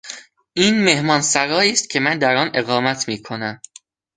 [0.53, 3.61] این مهمانسرایی است که من در آن اقامت میکنم.